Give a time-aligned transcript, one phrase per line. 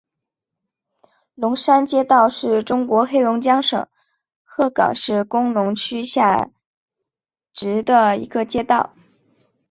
[1.35, 3.87] 龙山街道是中国黑龙江省
[4.43, 6.49] 鹤岗市工农区下
[7.53, 8.95] 辖的一个街道。